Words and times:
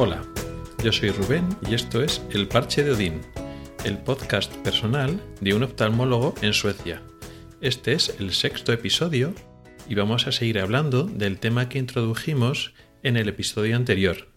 Hola, 0.00 0.22
yo 0.84 0.92
soy 0.92 1.10
Rubén 1.10 1.48
y 1.68 1.74
esto 1.74 2.00
es 2.00 2.22
El 2.30 2.46
Parche 2.46 2.84
de 2.84 2.92
Odín, 2.92 3.20
el 3.84 3.98
podcast 3.98 4.54
personal 4.58 5.20
de 5.40 5.54
un 5.54 5.64
oftalmólogo 5.64 6.36
en 6.40 6.52
Suecia. 6.52 7.02
Este 7.60 7.94
es 7.94 8.14
el 8.20 8.32
sexto 8.32 8.72
episodio 8.72 9.34
y 9.88 9.96
vamos 9.96 10.28
a 10.28 10.30
seguir 10.30 10.60
hablando 10.60 11.02
del 11.02 11.40
tema 11.40 11.68
que 11.68 11.80
introdujimos 11.80 12.74
en 13.02 13.16
el 13.16 13.28
episodio 13.28 13.74
anterior. 13.74 14.28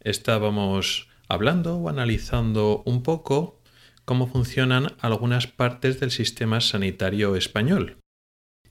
Estábamos 0.00 1.06
hablando 1.28 1.76
o 1.76 1.88
analizando 1.88 2.82
un 2.84 3.04
poco 3.04 3.62
cómo 4.04 4.26
funcionan 4.26 4.96
algunas 4.98 5.46
partes 5.46 6.00
del 6.00 6.10
sistema 6.10 6.60
sanitario 6.60 7.36
español 7.36 7.98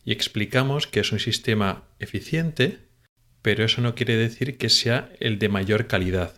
y 0.04 0.12
explicamos 0.12 0.86
que 0.86 1.00
es 1.00 1.14
un 1.14 1.20
sistema 1.20 1.86
eficiente 1.98 2.90
pero 3.46 3.64
eso 3.64 3.80
no 3.80 3.94
quiere 3.94 4.18
decir 4.18 4.58
que 4.58 4.70
sea 4.70 5.12
el 5.20 5.38
de 5.38 5.50
mayor 5.50 5.86
calidad, 5.86 6.34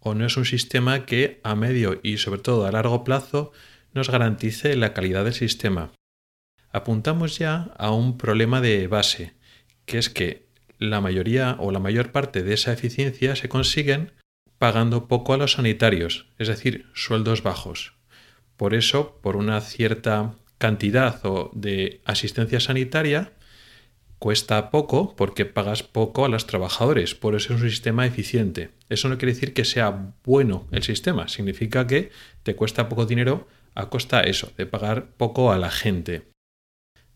o 0.00 0.14
no 0.14 0.26
es 0.26 0.36
un 0.36 0.44
sistema 0.44 1.06
que 1.06 1.38
a 1.44 1.54
medio 1.54 2.00
y 2.02 2.16
sobre 2.16 2.40
todo 2.40 2.66
a 2.66 2.72
largo 2.72 3.04
plazo 3.04 3.52
nos 3.94 4.10
garantice 4.10 4.74
la 4.74 4.92
calidad 4.92 5.22
del 5.22 5.34
sistema. 5.34 5.92
Apuntamos 6.72 7.38
ya 7.38 7.70
a 7.78 7.92
un 7.92 8.18
problema 8.18 8.60
de 8.60 8.88
base, 8.88 9.34
que 9.84 9.98
es 9.98 10.10
que 10.10 10.48
la 10.80 11.00
mayoría 11.00 11.54
o 11.60 11.70
la 11.70 11.78
mayor 11.78 12.10
parte 12.10 12.42
de 12.42 12.54
esa 12.54 12.72
eficiencia 12.72 13.36
se 13.36 13.48
consiguen 13.48 14.10
pagando 14.58 15.06
poco 15.06 15.34
a 15.34 15.36
los 15.36 15.52
sanitarios, 15.52 16.26
es 16.40 16.48
decir, 16.48 16.86
sueldos 16.92 17.44
bajos. 17.44 17.92
Por 18.56 18.74
eso, 18.74 19.20
por 19.22 19.36
una 19.36 19.60
cierta 19.60 20.34
cantidad 20.58 21.22
de 21.52 22.00
asistencia 22.04 22.58
sanitaria, 22.58 23.32
cuesta 24.18 24.70
poco 24.70 25.14
porque 25.16 25.44
pagas 25.44 25.82
poco 25.82 26.24
a 26.24 26.28
los 26.28 26.46
trabajadores, 26.46 27.14
por 27.14 27.34
eso 27.34 27.54
es 27.54 27.62
un 27.62 27.70
sistema 27.70 28.06
eficiente. 28.06 28.70
Eso 28.88 29.08
no 29.08 29.18
quiere 29.18 29.34
decir 29.34 29.54
que 29.54 29.64
sea 29.64 30.14
bueno 30.24 30.66
el 30.70 30.82
sistema, 30.82 31.28
significa 31.28 31.86
que 31.86 32.10
te 32.42 32.56
cuesta 32.56 32.88
poco 32.88 33.06
dinero 33.06 33.46
a 33.74 33.90
costa 33.90 34.20
eso, 34.20 34.52
de 34.56 34.66
pagar 34.66 35.12
poco 35.16 35.52
a 35.52 35.58
la 35.58 35.70
gente. 35.70 36.28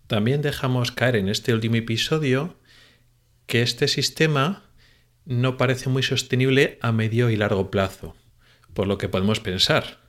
También 0.06 0.42
dejamos 0.42 0.92
caer 0.92 1.16
en 1.16 1.28
este 1.28 1.54
último 1.54 1.76
episodio 1.76 2.56
que 3.46 3.62
este 3.62 3.88
sistema 3.88 4.64
no 5.24 5.56
parece 5.56 5.88
muy 5.88 6.02
sostenible 6.02 6.78
a 6.80 6.92
medio 6.92 7.30
y 7.30 7.36
largo 7.36 7.70
plazo, 7.70 8.14
por 8.74 8.86
lo 8.86 8.98
que 8.98 9.08
podemos 9.08 9.40
pensar 9.40 10.01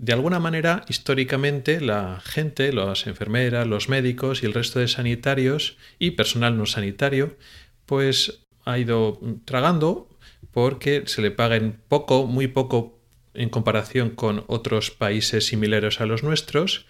de 0.00 0.14
alguna 0.14 0.40
manera, 0.40 0.86
históricamente, 0.88 1.78
la 1.78 2.22
gente, 2.24 2.72
las 2.72 3.06
enfermeras, 3.06 3.66
los 3.66 3.90
médicos 3.90 4.42
y 4.42 4.46
el 4.46 4.54
resto 4.54 4.78
de 4.78 4.88
sanitarios 4.88 5.76
y 5.98 6.12
personal 6.12 6.56
no 6.56 6.64
sanitario, 6.64 7.36
pues 7.84 8.46
ha 8.64 8.78
ido 8.78 9.20
tragando 9.44 10.08
porque 10.52 11.02
se 11.04 11.20
le 11.20 11.30
paguen 11.30 11.82
poco, 11.86 12.26
muy 12.26 12.48
poco 12.48 12.98
en 13.34 13.50
comparación 13.50 14.08
con 14.08 14.44
otros 14.46 14.90
países 14.90 15.44
similares 15.44 16.00
a 16.00 16.06
los 16.06 16.22
nuestros, 16.22 16.86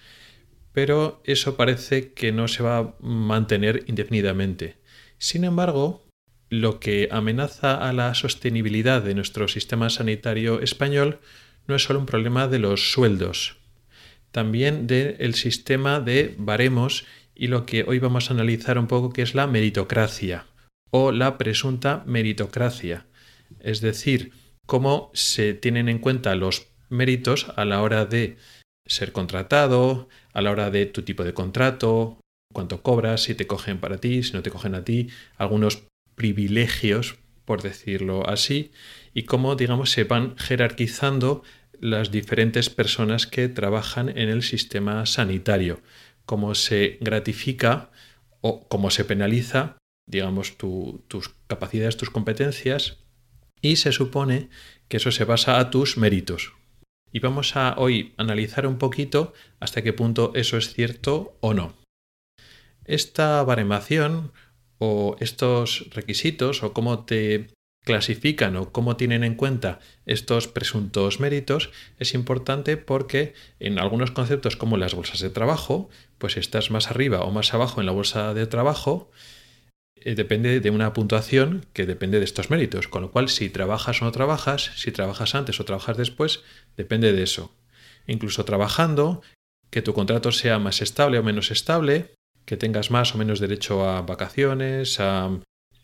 pero 0.73 1.21
eso 1.25 1.57
parece 1.57 2.13
que 2.13 2.31
no 2.31 2.47
se 2.47 2.63
va 2.63 2.79
a 2.79 2.95
mantener 3.01 3.83
indefinidamente. 3.89 4.77
Sin 5.19 5.43
embargo, 5.43 6.07
lo 6.49 6.79
que 6.79 7.09
amenaza 7.11 7.75
a 7.75 7.93
la 7.93 8.15
sostenibilidad 8.15 9.03
de 9.03 9.17
nuestro 9.17 9.49
sistema 9.49 9.91
sanitario 9.91 10.61
español 10.61 11.19
no 11.71 11.77
es 11.77 11.85
solo 11.85 12.01
un 12.01 12.07
problema 12.07 12.49
de 12.49 12.59
los 12.59 12.93
sueldos, 12.93 13.57
también 14.33 14.87
del 14.87 15.35
sistema 15.35 16.01
de 16.01 16.35
baremos 16.37 17.07
y 17.35 17.47
lo 17.47 17.65
que 17.65 17.85
hoy 17.85 17.99
vamos 17.99 18.29
a 18.29 18.35
analizar 18.35 18.79
un 18.79 18.87
poco 18.87 19.11
que 19.11 19.23
es 19.23 19.35
la 19.35 19.47
meritocracia 19.47 20.47
o 20.91 21.13
la 21.13 21.39
presunta 21.39 22.03
meritocracia, 22.07 23.07
es 23.61 23.81
decir, 23.81 24.33
cómo 24.67 25.11
se 25.15 25.55
tienen 25.55 25.89
en 25.89 25.99
cuenta 25.99 26.35
los 26.35 26.67
méritos 26.89 27.47
a 27.57 27.65
la 27.65 27.83
hora 27.83 28.05
de 28.05 28.37
ser 28.87 29.13
contratado, 29.13 30.09
a 30.33 30.43
la 30.43 30.51
hora 30.51 30.71
de 30.71 30.87
tu 30.87 31.03
tipo 31.03 31.25
de 31.25 31.35
contrato, 31.35 32.19
cuánto 32.53 32.83
cobras, 32.83 33.23
si 33.23 33.35
te 33.35 33.47
cogen 33.47 33.79
para 33.79 33.99
ti, 33.99 34.25
si 34.25 34.33
no 34.33 34.43
te 34.43 34.51
cogen 34.51 34.75
a 34.75 34.85
ti, 34.85 35.09
algunos 35.37 35.85
privilegios, 36.17 37.17
por 37.45 37.63
decirlo 37.63 38.29
así, 38.29 38.73
y 39.15 39.25
cómo, 39.25 39.57
digamos, 39.57 39.91
se 39.91 40.05
van 40.05 40.37
jerarquizando 40.37 41.43
las 41.81 42.11
diferentes 42.11 42.71
personas 42.71 43.27
que 43.27 43.49
trabajan 43.49 44.11
en 44.11 44.29
el 44.29 44.43
sistema 44.43 45.07
sanitario, 45.07 45.81
cómo 46.27 46.55
se 46.55 46.99
gratifica 47.01 47.91
o 48.41 48.69
cómo 48.69 48.91
se 48.91 49.05
penaliza, 49.05 49.79
digamos, 50.07 50.57
tus 50.57 51.35
capacidades, 51.47 51.97
tus 51.97 52.11
competencias, 52.11 52.99
y 53.63 53.77
se 53.77 53.93
supone 53.93 54.49
que 54.89 54.99
eso 54.99 55.11
se 55.11 55.25
basa 55.25 55.59
a 55.59 55.71
tus 55.71 55.97
méritos. 55.97 56.53
Y 57.13 57.21
vamos 57.21 57.57
a 57.57 57.75
hoy 57.77 58.15
analizar 58.17 58.67
un 58.67 58.79
poquito 58.79 59.33
hasta 59.59 59.83
qué 59.83 59.93
punto 59.93 60.33
eso 60.35 60.57
es 60.57 60.73
cierto 60.73 61.37
o 61.41 61.55
no. 61.55 61.75
Esta 62.85 63.43
baremación 63.43 64.33
o 64.79 65.17
estos 65.21 65.89
requisitos 65.91 66.63
o 66.63 66.73
cómo 66.73 67.05
te 67.05 67.49
clasifican 67.85 68.57
o 68.57 68.73
cómo 68.73 68.97
tienen 68.97 69.25
en 69.25 69.35
cuenta 69.35 69.81
estos 70.07 70.49
presuntos 70.49 71.19
méritos 71.21 71.71
es 71.99 72.15
importante 72.15 72.77
porque 72.77 73.35
en 73.59 73.79
algunos 73.79 74.11
conceptos 74.11 74.57
como 74.57 74.77
las 74.77 74.95
bolsas 74.95 75.21
de 75.21 75.31
trabajo, 75.31 75.89
pues 76.19 76.37
estás 76.37 76.71
más 76.71 76.91
arriba 76.91 77.23
o 77.23 77.31
más 77.31 77.55
abajo 77.55 77.81
en 77.81 77.87
la 77.87 77.93
bolsa 77.93 78.35
de 78.35 78.47
trabajo, 78.47 79.11
eh, 79.97 80.15
depende 80.15 80.61
de 80.61 80.71
una 80.71 80.93
puntuación 80.93 81.67
que 81.73 81.87
depende 81.87 82.19
de 82.19 82.25
estos 82.25 82.51
méritos, 82.51 82.89
con 82.89 83.03
lo 83.03 83.11
cual 83.11 83.29
si 83.29 83.51
trabajas 83.51 84.01
o 84.01 84.05
no 84.05 84.13
trabajas, 84.13 84.73
si 84.77 84.93
trabajas 84.93 85.35
antes 85.35 85.61
o 85.61 85.65
trabajas 85.65 85.97
después, 85.97 86.43
depende 86.77 87.13
de 87.13 87.23
eso. 87.23 87.55
Incluso 88.07 88.45
trabajando, 88.45 89.23
que 89.71 89.83
tu 89.83 89.95
contrato 89.95 90.33
sea 90.33 90.59
más 90.59 90.83
estable 90.83 91.19
o 91.19 91.23
menos 91.23 91.51
estable, 91.51 92.15
que 92.45 92.57
tengas 92.57 92.91
más 92.91 93.15
o 93.15 93.19
menos 93.19 93.41
derecho 93.41 93.89
a 93.89 94.03
vacaciones, 94.03 94.99
a 95.01 95.39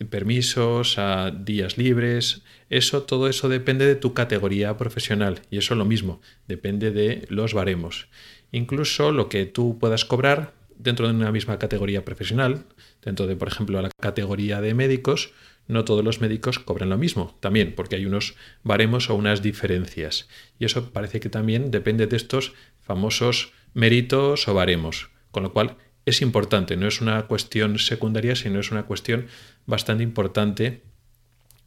permisos, 0.05 0.99
a 0.99 1.31
días 1.31 1.79
libres, 1.79 2.43
eso, 2.69 3.03
todo 3.03 3.29
eso 3.29 3.49
depende 3.49 3.87
de 3.87 3.95
tu 3.95 4.12
categoría 4.12 4.77
profesional 4.77 5.41
y 5.51 5.59
eso 5.59 5.75
es 5.75 5.79
lo 5.79 5.84
mismo, 5.84 6.21
depende 6.49 6.91
de 6.91 7.27
los 7.31 7.55
baremos. 7.55 8.09
Incluso 8.53 9.12
lo 9.12 9.29
que 9.29 9.47
tú 9.47 9.79
puedas 9.79 10.05
cobrar 10.05 10.53
dentro 10.77 11.09
de 11.09 11.15
una 11.15 11.33
misma 11.33 11.59
categoría 11.59 12.05
profesional, 12.05 12.65
dentro 13.03 13.27
de, 13.27 13.37
por 13.37 13.49
ejemplo, 13.49 13.81
la 13.81 13.91
categoría 14.01 14.61
de 14.61 14.75
médicos, 14.75 15.33
no 15.69 15.84
todos 15.84 16.05
los 16.05 16.21
médicos 16.21 16.59
cobran 16.59 16.91
lo 16.91 16.99
mismo, 16.99 17.37
también, 17.41 17.75
porque 17.75 17.97
hay 17.97 18.07
unos 18.07 18.37
baremos 18.63 19.11
o 19.11 19.15
unas 19.15 19.43
diferencias. 19.43 20.28
Y 20.59 20.65
eso 20.65 20.93
parece 20.93 21.21
que 21.21 21.28
también 21.28 21.71
depende 21.71 22.07
de 22.07 22.17
estos 22.17 22.53
famosos 22.81 23.53
méritos 23.75 24.47
o 24.49 24.55
baremos, 24.55 25.11
con 25.31 25.43
lo 25.43 25.53
cual 25.53 25.77
es 26.07 26.23
importante, 26.23 26.77
no 26.77 26.87
es 26.87 27.01
una 27.01 27.27
cuestión 27.27 27.81
secundaria, 27.81 28.37
sino 28.37 28.61
es 28.61 28.71
una 28.71 28.84
cuestión 28.84 29.27
bastante 29.66 30.03
importante, 30.03 30.82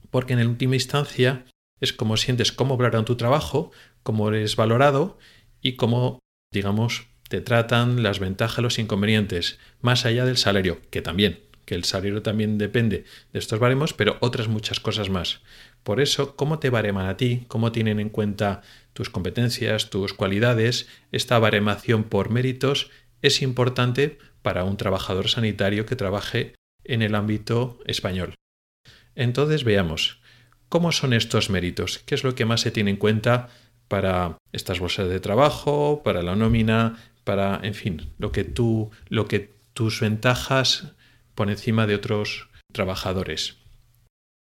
porque 0.09 0.33
en 0.33 0.47
última 0.47 0.75
instancia 0.75 1.45
es 1.79 1.93
como 1.93 2.17
sientes 2.17 2.51
cómo 2.51 2.77
valoran 2.77 3.05
tu 3.05 3.15
trabajo, 3.15 3.71
cómo 4.03 4.29
eres 4.29 4.55
valorado 4.55 5.17
y 5.61 5.73
cómo, 5.73 6.19
digamos, 6.51 7.07
te 7.29 7.41
tratan 7.41 8.01
las 8.01 8.19
ventajas, 8.19 8.63
los 8.63 8.79
inconvenientes, 8.79 9.59
más 9.81 10.05
allá 10.05 10.25
del 10.25 10.37
salario, 10.37 10.81
que 10.89 11.01
también, 11.01 11.41
que 11.65 11.75
el 11.75 11.83
salario 11.83 12.23
también 12.23 12.57
depende 12.57 13.05
de 13.31 13.39
estos 13.39 13.59
baremos, 13.59 13.93
pero 13.93 14.17
otras 14.21 14.47
muchas 14.47 14.79
cosas 14.79 15.09
más. 15.09 15.41
Por 15.83 16.01
eso, 16.01 16.35
cómo 16.35 16.59
te 16.59 16.71
bareman 16.71 17.07
a 17.07 17.17
ti, 17.17 17.45
cómo 17.47 17.71
tienen 17.71 17.99
en 17.99 18.09
cuenta 18.09 18.61
tus 18.93 19.09
competencias, 19.09 19.89
tus 19.89 20.13
cualidades, 20.13 20.87
esta 21.11 21.37
baremación 21.37 22.03
por 22.03 22.31
méritos 22.31 22.89
es 23.21 23.41
importante 23.41 24.17
para 24.41 24.63
un 24.63 24.77
trabajador 24.77 25.29
sanitario 25.29 25.85
que 25.85 25.95
trabaje 25.95 26.53
en 26.89 27.01
el 27.01 27.15
ámbito 27.15 27.79
español. 27.85 28.35
Entonces 29.15 29.63
veamos, 29.63 30.19
¿cómo 30.69 30.91
son 30.91 31.13
estos 31.13 31.49
méritos? 31.49 31.99
¿Qué 31.99 32.15
es 32.15 32.23
lo 32.23 32.35
que 32.35 32.45
más 32.45 32.61
se 32.61 32.71
tiene 32.71 32.91
en 32.91 32.97
cuenta 32.97 33.49
para 33.87 34.37
estas 34.51 34.79
bolsas 34.79 35.07
de 35.07 35.19
trabajo, 35.19 36.01
para 36.03 36.23
la 36.23 36.35
nómina, 36.35 36.97
para, 37.23 37.59
en 37.63 37.75
fin, 37.75 38.11
lo 38.17 38.31
que 38.31 38.43
tú, 38.43 38.91
lo 39.07 39.27
que 39.27 39.53
tus 39.73 40.01
ventajas 40.01 40.93
por 41.35 41.49
encima 41.49 41.85
de 41.85 41.95
otros 41.95 42.49
trabajadores? 42.73 43.57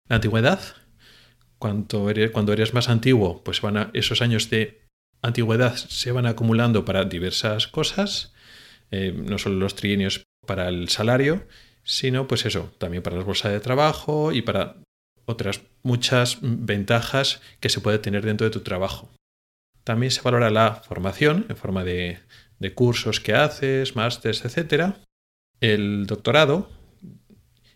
La 0.08 0.16
antigüedad, 0.16 0.60
cuando 1.58 2.10
eres, 2.10 2.30
cuando 2.32 2.52
eres 2.52 2.74
más 2.74 2.88
antiguo, 2.88 3.42
pues 3.44 3.60
van 3.60 3.76
a, 3.76 3.90
esos 3.94 4.22
años 4.22 4.50
de 4.50 4.82
antigüedad 5.22 5.76
se 5.76 6.10
van 6.10 6.26
acumulando 6.26 6.84
para 6.84 7.04
diversas 7.04 7.68
cosas. 7.68 8.34
Eh, 8.90 9.12
no 9.16 9.38
solo 9.38 9.56
los 9.56 9.74
trienios 9.74 10.24
para 10.46 10.68
el 10.68 10.88
salario, 10.88 11.46
sino 11.84 12.26
pues 12.26 12.46
eso, 12.46 12.72
también 12.78 13.02
para 13.02 13.16
la 13.16 13.22
bolsa 13.22 13.48
de 13.50 13.60
trabajo 13.60 14.32
y 14.32 14.42
para 14.42 14.76
otras 15.26 15.62
muchas 15.82 16.38
ventajas 16.42 17.40
que 17.60 17.68
se 17.68 17.80
puede 17.80 17.98
tener 17.98 18.24
dentro 18.24 18.46
de 18.46 18.50
tu 18.50 18.60
trabajo. 18.60 19.10
También 19.84 20.10
se 20.10 20.22
valora 20.22 20.50
la 20.50 20.76
formación 20.76 21.46
en 21.48 21.56
forma 21.56 21.84
de, 21.84 22.18
de 22.58 22.74
cursos 22.74 23.20
que 23.20 23.34
haces, 23.34 23.96
másters, 23.96 24.44
etc. 24.44 24.94
El 25.60 26.06
doctorado 26.06 26.70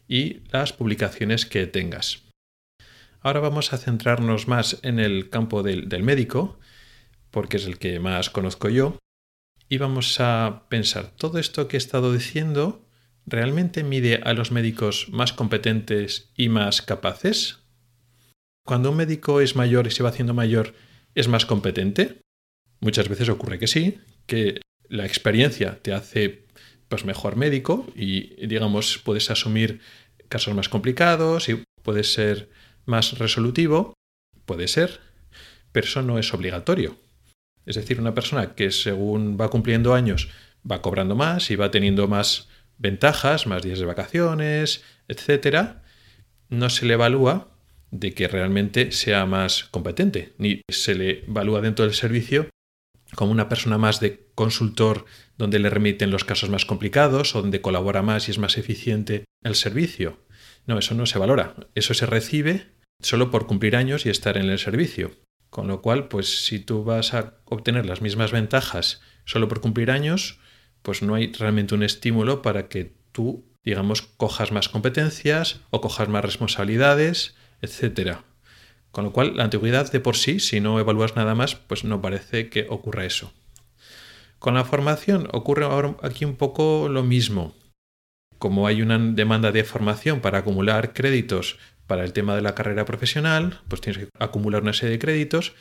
y 0.08 0.40
las 0.50 0.72
publicaciones 0.72 1.44
que 1.44 1.66
tengas. 1.66 2.22
Ahora 3.20 3.40
vamos 3.40 3.72
a 3.72 3.78
centrarnos 3.78 4.48
más 4.48 4.78
en 4.82 4.98
el 4.98 5.28
campo 5.28 5.62
del, 5.62 5.88
del 5.88 6.02
médico, 6.02 6.58
porque 7.30 7.58
es 7.58 7.66
el 7.66 7.78
que 7.78 8.00
más 8.00 8.30
conozco 8.30 8.70
yo, 8.70 8.96
y 9.68 9.76
vamos 9.76 10.18
a 10.20 10.64
pensar, 10.70 11.10
todo 11.16 11.38
esto 11.38 11.68
que 11.68 11.76
he 11.76 11.78
estado 11.78 12.12
diciendo, 12.12 12.87
¿realmente 13.28 13.84
mide 13.84 14.20
a 14.24 14.32
los 14.32 14.50
médicos 14.50 15.08
más 15.10 15.32
competentes 15.32 16.30
y 16.36 16.48
más 16.48 16.82
capaces? 16.82 17.58
Cuando 18.64 18.90
un 18.90 18.96
médico 18.96 19.40
es 19.40 19.56
mayor 19.56 19.86
y 19.86 19.90
se 19.90 20.02
va 20.02 20.10
haciendo 20.10 20.34
mayor, 20.34 20.74
¿es 21.14 21.28
más 21.28 21.46
competente? 21.46 22.20
Muchas 22.80 23.08
veces 23.08 23.28
ocurre 23.28 23.58
que 23.58 23.66
sí, 23.66 23.98
que 24.26 24.60
la 24.88 25.06
experiencia 25.06 25.78
te 25.82 25.92
hace 25.92 26.46
pues, 26.88 27.04
mejor 27.04 27.36
médico 27.36 27.86
y 27.94 28.46
digamos 28.46 28.98
puedes 28.98 29.30
asumir 29.30 29.80
casos 30.28 30.54
más 30.54 30.68
complicados 30.68 31.48
y 31.48 31.62
puedes 31.82 32.12
ser 32.12 32.50
más 32.84 33.18
resolutivo, 33.18 33.94
puede 34.46 34.68
ser, 34.68 35.00
pero 35.72 35.86
eso 35.86 36.02
no 36.02 36.18
es 36.18 36.32
obligatorio. 36.32 36.96
Es 37.66 37.76
decir, 37.76 38.00
una 38.00 38.14
persona 38.14 38.54
que 38.54 38.70
según 38.70 39.36
va 39.38 39.50
cumpliendo 39.50 39.92
años 39.94 40.28
va 40.70 40.80
cobrando 40.82 41.14
más 41.14 41.50
y 41.50 41.56
va 41.56 41.70
teniendo 41.70 42.08
más 42.08 42.48
ventajas, 42.78 43.46
más 43.46 43.62
días 43.62 43.78
de 43.78 43.86
vacaciones, 43.86 44.84
etcétera, 45.08 45.82
no 46.48 46.70
se 46.70 46.86
le 46.86 46.94
evalúa 46.94 47.48
de 47.90 48.12
que 48.14 48.28
realmente 48.28 48.92
sea 48.92 49.26
más 49.26 49.64
competente, 49.64 50.34
ni 50.38 50.62
se 50.68 50.94
le 50.94 51.24
evalúa 51.24 51.60
dentro 51.60 51.84
del 51.84 51.94
servicio 51.94 52.48
como 53.14 53.32
una 53.32 53.48
persona 53.48 53.78
más 53.78 54.00
de 54.00 54.28
consultor 54.34 55.06
donde 55.38 55.58
le 55.58 55.70
remiten 55.70 56.10
los 56.10 56.24
casos 56.24 56.50
más 56.50 56.66
complicados 56.66 57.34
o 57.34 57.42
donde 57.42 57.60
colabora 57.60 58.02
más 58.02 58.28
y 58.28 58.32
es 58.32 58.38
más 58.38 58.58
eficiente 58.58 59.24
el 59.42 59.54
servicio. 59.54 60.18
No, 60.66 60.78
eso 60.78 60.94
no 60.94 61.06
se 61.06 61.18
valora. 61.18 61.54
Eso 61.74 61.94
se 61.94 62.06
recibe 62.06 62.66
solo 63.00 63.30
por 63.30 63.46
cumplir 63.46 63.76
años 63.76 64.04
y 64.04 64.10
estar 64.10 64.36
en 64.36 64.50
el 64.50 64.58
servicio. 64.58 65.12
Con 65.48 65.68
lo 65.68 65.80
cual, 65.80 66.08
pues 66.08 66.44
si 66.44 66.58
tú 66.58 66.84
vas 66.84 67.14
a 67.14 67.38
obtener 67.46 67.86
las 67.86 68.02
mismas 68.02 68.32
ventajas 68.32 69.00
solo 69.24 69.48
por 69.48 69.60
cumplir 69.62 69.90
años, 69.90 70.38
pues 70.82 71.02
no 71.02 71.14
hay 71.14 71.32
realmente 71.32 71.74
un 71.74 71.82
estímulo 71.82 72.42
para 72.42 72.68
que 72.68 72.92
tú, 73.12 73.44
digamos, 73.64 74.02
cojas 74.02 74.52
más 74.52 74.68
competencias 74.68 75.60
o 75.70 75.80
cojas 75.80 76.08
más 76.08 76.24
responsabilidades, 76.24 77.34
etc. 77.62 78.18
Con 78.90 79.04
lo 79.04 79.12
cual, 79.12 79.36
la 79.36 79.44
antigüedad 79.44 79.90
de 79.90 80.00
por 80.00 80.16
sí, 80.16 80.40
si 80.40 80.60
no 80.60 80.78
evalúas 80.78 81.16
nada 81.16 81.34
más, 81.34 81.54
pues 81.54 81.84
no 81.84 82.00
parece 82.00 82.48
que 82.48 82.66
ocurra 82.68 83.04
eso. 83.04 83.32
Con 84.38 84.54
la 84.54 84.64
formación 84.64 85.28
ocurre 85.32 85.64
ahora 85.64 85.96
aquí 86.02 86.24
un 86.24 86.36
poco 86.36 86.88
lo 86.88 87.02
mismo. 87.02 87.54
Como 88.38 88.68
hay 88.68 88.82
una 88.82 88.98
demanda 88.98 89.50
de 89.50 89.64
formación 89.64 90.20
para 90.20 90.38
acumular 90.38 90.92
créditos 90.92 91.58
para 91.88 92.04
el 92.04 92.12
tema 92.12 92.36
de 92.36 92.42
la 92.42 92.54
carrera 92.54 92.84
profesional, 92.84 93.60
pues 93.66 93.80
tienes 93.80 93.98
que 93.98 94.08
acumular 94.18 94.62
una 94.62 94.74
serie 94.74 94.92
de 94.92 94.98
créditos, 95.00 95.54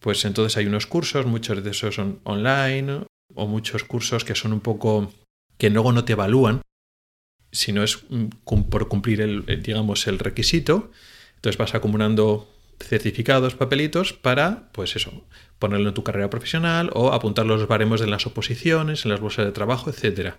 pues 0.00 0.24
entonces 0.24 0.56
hay 0.56 0.66
unos 0.66 0.86
cursos, 0.86 1.26
muchos 1.26 1.62
de 1.62 1.70
esos 1.70 1.94
son 1.94 2.20
online 2.24 3.04
o 3.34 3.46
muchos 3.46 3.84
cursos 3.84 4.24
que 4.24 4.34
son 4.34 4.52
un 4.52 4.60
poco 4.60 5.12
que 5.58 5.70
luego 5.70 5.92
no 5.92 6.04
te 6.04 6.12
evalúan, 6.12 6.62
si 7.52 7.72
no 7.72 7.82
es 7.82 8.04
mm, 8.08 8.26
por 8.70 8.88
cumplir 8.88 9.20
el, 9.20 9.62
digamos, 9.62 10.06
el 10.06 10.18
requisito. 10.18 10.90
Entonces 11.36 11.58
vas 11.58 11.74
acumulando 11.74 12.52
certificados, 12.80 13.54
papelitos 13.54 14.12
para, 14.12 14.70
pues 14.72 14.96
eso, 14.96 15.24
ponerlo 15.58 15.88
en 15.88 15.94
tu 15.94 16.04
carrera 16.04 16.30
profesional 16.30 16.90
o 16.94 17.12
apuntar 17.12 17.46
los 17.46 17.66
baremos 17.66 18.00
de 18.00 18.06
las 18.06 18.26
oposiciones, 18.26 19.04
en 19.04 19.10
las 19.10 19.20
bolsas 19.20 19.46
de 19.46 19.52
trabajo, 19.52 19.90
etc. 19.90 20.34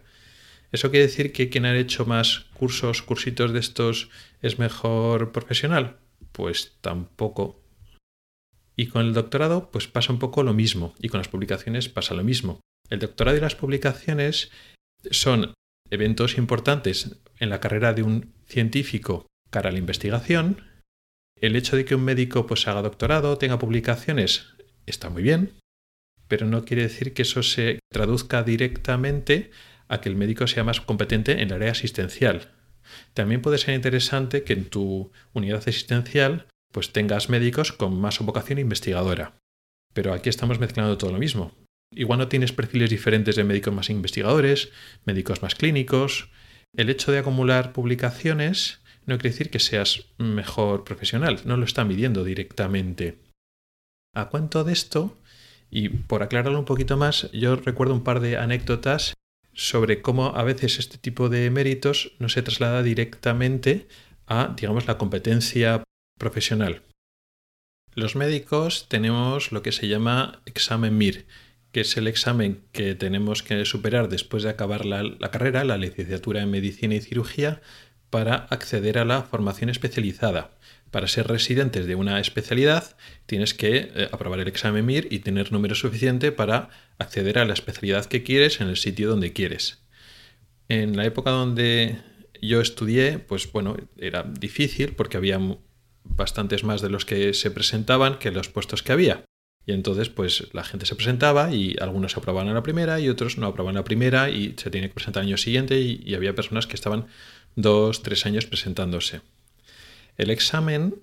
¿Eso 0.71 0.91
quiere 0.91 1.07
decir 1.07 1.33
que 1.33 1.49
quien 1.49 1.65
ha 1.65 1.77
hecho 1.77 2.05
más 2.05 2.45
cursos, 2.53 3.01
cursitos 3.01 3.51
de 3.51 3.59
estos 3.59 4.09
es 4.41 4.59
mejor 4.59 5.31
profesional? 5.31 5.97
Pues 6.31 6.77
tampoco. 6.81 7.61
Y 8.75 8.87
con 8.87 9.05
el 9.05 9.13
doctorado, 9.13 9.71
pues 9.71 9.87
pasa 9.87 10.13
un 10.13 10.19
poco 10.19 10.43
lo 10.43 10.53
mismo. 10.53 10.93
Y 10.99 11.09
con 11.09 11.17
las 11.17 11.27
publicaciones 11.27 11.89
pasa 11.89 12.13
lo 12.13 12.23
mismo. 12.23 12.61
El 12.89 12.99
doctorado 12.99 13.37
y 13.37 13.41
las 13.41 13.55
publicaciones 13.55 14.51
son 15.11 15.53
eventos 15.89 16.37
importantes 16.37 17.17
en 17.39 17.49
la 17.49 17.59
carrera 17.59 17.93
de 17.93 18.03
un 18.03 18.33
científico 18.47 19.27
cara 19.49 19.69
a 19.69 19.71
la 19.71 19.79
investigación, 19.79 20.63
el 21.35 21.55
hecho 21.55 21.75
de 21.75 21.85
que 21.85 21.95
un 21.95 22.03
médico 22.03 22.45
pues 22.45 22.67
haga 22.67 22.81
doctorado, 22.81 23.37
tenga 23.37 23.59
publicaciones, 23.59 24.47
está 24.85 25.09
muy 25.09 25.23
bien, 25.23 25.53
pero 26.27 26.45
no 26.45 26.65
quiere 26.65 26.83
decir 26.83 27.13
que 27.13 27.23
eso 27.23 27.43
se 27.43 27.79
traduzca 27.91 28.43
directamente 28.43 29.51
a 29.87 30.01
que 30.01 30.09
el 30.09 30.15
médico 30.15 30.47
sea 30.47 30.63
más 30.63 30.81
competente 30.81 31.33
en 31.33 31.39
el 31.39 31.53
área 31.53 31.71
asistencial. 31.71 32.51
También 33.13 33.41
puede 33.41 33.57
ser 33.57 33.75
interesante 33.75 34.43
que 34.43 34.53
en 34.53 34.65
tu 34.65 35.11
unidad 35.33 35.59
asistencial 35.59 36.47
pues 36.71 36.91
tengas 36.91 37.29
médicos 37.29 37.71
con 37.71 37.99
más 37.99 38.19
vocación 38.19 38.59
investigadora. 38.59 39.37
Pero 39.93 40.13
aquí 40.13 40.29
estamos 40.29 40.59
mezclando 40.59 40.97
todo 40.97 41.11
lo 41.11 41.17
mismo. 41.17 41.51
Igual 41.91 42.19
no 42.19 42.27
tienes 42.27 42.51
perfiles 42.51 42.89
diferentes 42.89 43.35
de 43.35 43.43
médicos 43.43 43.73
más 43.73 43.89
investigadores, 43.89 44.71
médicos 45.05 45.41
más 45.41 45.55
clínicos. 45.55 46.29
El 46.75 46.89
hecho 46.89 47.11
de 47.11 47.19
acumular 47.19 47.73
publicaciones 47.73 48.81
no 49.05 49.17
quiere 49.17 49.31
decir 49.31 49.49
que 49.49 49.59
seas 49.59 50.05
mejor 50.17 50.83
profesional, 50.83 51.41
no 51.45 51.57
lo 51.57 51.65
está 51.65 51.83
midiendo 51.83 52.23
directamente. 52.23 53.17
A 54.15 54.29
cuento 54.29 54.63
de 54.63 54.73
esto, 54.73 55.17
y 55.71 55.89
por 55.89 56.21
aclararlo 56.23 56.59
un 56.59 56.65
poquito 56.65 56.95
más, 56.95 57.31
yo 57.31 57.55
recuerdo 57.55 57.93
un 57.93 58.03
par 58.03 58.19
de 58.19 58.37
anécdotas 58.37 59.13
sobre 59.53 60.01
cómo 60.01 60.35
a 60.35 60.43
veces 60.43 60.79
este 60.79 60.97
tipo 60.97 61.27
de 61.27 61.49
méritos 61.49 62.13
no 62.19 62.29
se 62.29 62.41
traslada 62.41 62.83
directamente 62.83 63.87
a, 64.27 64.53
digamos, 64.55 64.87
la 64.87 64.97
competencia 64.97 65.83
profesional. 66.17 66.83
Los 67.95 68.15
médicos 68.15 68.87
tenemos 68.87 69.51
lo 69.51 69.63
que 69.63 69.71
se 69.71 69.87
llama 69.87 70.41
examen 70.45 70.97
MIR, 70.97 71.25
que 71.71 71.81
es 71.81 71.97
el 71.97 72.07
examen 72.07 72.61
que 72.71 72.95
tenemos 72.95 73.43
que 73.43 73.63
superar 73.65 74.09
después 74.09 74.43
de 74.43 74.49
acabar 74.49 74.85
la, 74.85 75.31
carrera, 75.31 75.63
la 75.63 75.77
licenciatura 75.77 76.41
en 76.41 76.51
medicina 76.51 76.95
y 76.95 77.01
cirugía, 77.01 77.61
para 78.09 78.35
acceder 78.35 78.97
a 78.97 79.05
la 79.05 79.21
formación 79.21 79.69
especializada. 79.69 80.51
Para 80.89 81.07
ser 81.07 81.27
residentes 81.27 81.85
de 81.85 81.93
una 81.93 82.19
especialidad 82.19 82.97
tienes 83.27 83.53
que 83.53 83.91
eh, 83.93 84.09
aprobar 84.11 84.39
el 84.39 84.47
examen 84.47 84.85
MIR 84.85 85.07
y 85.11 85.19
tener 85.19 85.51
número 85.51 85.75
suficiente 85.75 86.31
para 86.31 86.69
acceder 86.97 87.37
a 87.37 87.45
la 87.45 87.53
especialidad 87.53 88.05
que 88.05 88.23
quieres 88.23 88.61
en 88.61 88.69
el 88.69 88.77
sitio 88.77 89.09
donde 89.09 89.31
quieres. 89.31 89.83
En 90.67 90.97
la 90.97 91.05
época 91.05 91.29
donde 91.29 91.97
yo 92.41 92.61
estudié, 92.61 93.19
pues 93.19 93.51
bueno, 93.51 93.77
era 93.97 94.23
difícil 94.23 94.93
porque 94.95 95.17
había 95.17 95.39
bastantes 96.03 96.63
más 96.63 96.81
de 96.81 96.89
los 96.89 97.05
que 97.05 97.33
se 97.33 97.51
presentaban 97.51 98.17
que 98.17 98.31
los 98.31 98.49
puestos 98.49 98.81
que 98.81 98.91
había. 98.91 99.23
Y 99.65 99.73
entonces, 99.73 100.09
pues 100.09 100.47
la 100.53 100.63
gente 100.63 100.85
se 100.85 100.95
presentaba 100.95 101.53
y 101.53 101.75
algunos 101.79 102.17
aprobaban 102.17 102.49
a 102.49 102.53
la 102.53 102.63
primera 102.63 102.99
y 102.99 103.09
otros 103.09 103.37
no 103.37 103.45
aprobaban 103.47 103.75
la 103.75 103.83
primera 103.83 104.29
y 104.29 104.55
se 104.57 104.71
tenía 104.71 104.87
que 104.87 104.95
presentar 104.95 105.21
al 105.21 105.27
año 105.27 105.37
siguiente 105.37 105.79
y 105.79 106.15
había 106.15 106.33
personas 106.33 106.65
que 106.65 106.75
estaban 106.75 107.07
dos, 107.55 108.01
tres 108.01 108.25
años 108.25 108.45
presentándose. 108.45 109.21
El 110.17 110.31
examen 110.31 110.95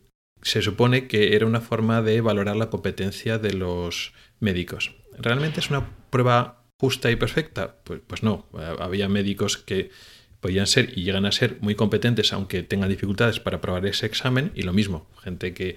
se 0.42 0.62
supone 0.62 1.06
que 1.08 1.34
era 1.34 1.46
una 1.46 1.60
forma 1.60 2.02
de 2.02 2.20
valorar 2.20 2.56
la 2.56 2.70
competencia 2.70 3.38
de 3.38 3.52
los 3.52 4.12
médicos. 4.40 4.94
¿Realmente 5.18 5.60
es 5.60 5.70
una 5.70 5.88
prueba 6.10 6.64
justa 6.78 7.10
y 7.10 7.16
perfecta? 7.16 7.76
Pues, 7.84 8.00
pues 8.06 8.22
no. 8.22 8.46
Había 8.78 9.08
médicos 9.08 9.56
que 9.56 9.90
podían 10.40 10.66
ser 10.66 10.92
y 10.96 11.02
llegan 11.02 11.26
a 11.26 11.32
ser 11.32 11.58
muy 11.60 11.74
competentes 11.74 12.32
aunque 12.32 12.62
tengan 12.62 12.88
dificultades 12.88 13.40
para 13.40 13.56
aprobar 13.56 13.86
ese 13.86 14.06
examen 14.06 14.52
y 14.54 14.62
lo 14.62 14.72
mismo, 14.72 15.08
gente 15.22 15.54
que 15.54 15.76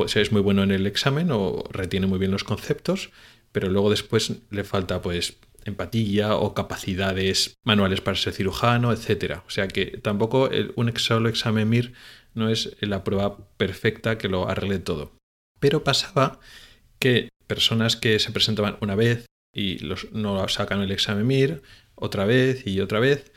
pues, 0.00 0.16
es 0.16 0.32
muy 0.32 0.40
bueno 0.40 0.62
en 0.62 0.70
el 0.70 0.86
examen 0.86 1.30
o 1.30 1.64
retiene 1.70 2.06
muy 2.06 2.18
bien 2.18 2.30
los 2.30 2.44
conceptos, 2.44 3.10
pero 3.52 3.68
luego 3.68 3.90
después 3.90 4.32
le 4.50 4.64
falta 4.64 5.02
pues 5.02 5.36
empatía 5.64 6.36
o 6.36 6.54
capacidades 6.54 7.54
manuales 7.64 8.00
para 8.00 8.16
ser 8.16 8.32
cirujano, 8.32 8.92
etc. 8.92 9.40
O 9.46 9.50
sea 9.50 9.68
que 9.68 9.98
tampoco 9.98 10.48
un 10.76 10.96
solo 10.96 11.28
examen 11.28 11.68
MIR 11.68 11.92
no 12.34 12.48
es 12.48 12.76
la 12.80 13.04
prueba 13.04 13.36
perfecta 13.58 14.16
que 14.16 14.28
lo 14.28 14.48
arregle 14.48 14.78
todo. 14.78 15.12
Pero 15.58 15.84
pasaba 15.84 16.40
que 16.98 17.28
personas 17.46 17.96
que 17.96 18.18
se 18.20 18.32
presentaban 18.32 18.78
una 18.80 18.94
vez 18.94 19.26
y 19.54 19.80
los, 19.80 20.12
no 20.12 20.48
sacan 20.48 20.80
el 20.80 20.92
examen 20.92 21.26
MIR, 21.26 21.62
otra 21.94 22.24
vez 22.24 22.66
y 22.66 22.80
otra 22.80 23.00
vez, 23.00 23.32